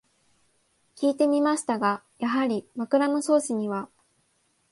[0.95, 3.87] きいてみましたが、やはり「枕草子」には